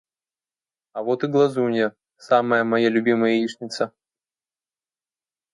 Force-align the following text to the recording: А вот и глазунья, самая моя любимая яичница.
А 0.93 1.03
вот 1.03 1.23
и 1.23 1.27
глазунья, 1.27 1.95
самая 2.17 2.63
моя 2.63 2.89
любимая 2.89 3.33
яичница. 3.33 3.93